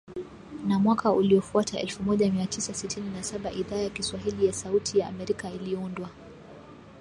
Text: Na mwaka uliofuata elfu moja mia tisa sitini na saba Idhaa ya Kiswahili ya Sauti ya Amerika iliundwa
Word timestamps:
Na 0.67 0.79
mwaka 0.79 1.11
uliofuata 1.11 1.79
elfu 1.79 2.03
moja 2.03 2.31
mia 2.31 2.47
tisa 2.47 2.73
sitini 2.73 3.09
na 3.09 3.23
saba 3.23 3.51
Idhaa 3.51 3.75
ya 3.75 3.89
Kiswahili 3.89 4.45
ya 4.45 4.53
Sauti 4.53 4.99
ya 4.99 5.07
Amerika 5.07 5.51
iliundwa 5.51 6.09